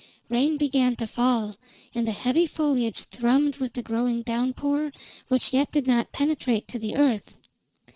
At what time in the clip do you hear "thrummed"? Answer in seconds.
3.03-3.57